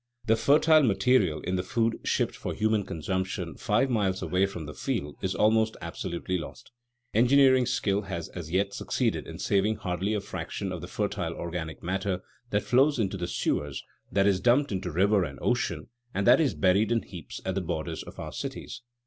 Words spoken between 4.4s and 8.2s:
from the field is almost absolutely lost. Engineering skill